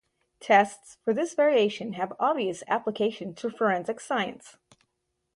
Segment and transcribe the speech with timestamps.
[0.39, 4.57] Tests for this variation have obvious application to forensic science.